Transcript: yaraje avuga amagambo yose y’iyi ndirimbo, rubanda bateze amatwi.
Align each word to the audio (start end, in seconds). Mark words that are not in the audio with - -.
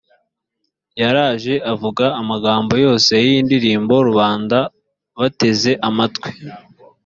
yaraje 1.01 1.53
avuga 1.73 2.05
amagambo 2.21 2.73
yose 2.85 3.11
y’iyi 3.23 3.41
ndirimbo, 3.47 3.93
rubanda 4.07 4.57
bateze 5.19 5.71
amatwi. 5.87 6.29